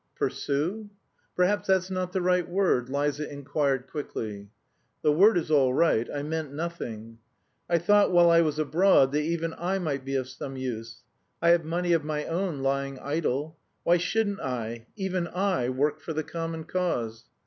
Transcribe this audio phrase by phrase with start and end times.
[0.15, 0.89] "Pursue?"
[1.35, 4.49] "Perhaps that's not the right word?" Liza inquired quickly.
[5.03, 7.19] "The word is all right; I meant nothing."
[7.69, 11.03] "I thought while I was abroad that even I might be of some use.
[11.39, 13.59] I have money of my own lying idle.
[13.83, 17.25] Why shouldn't I even I work for the common cause?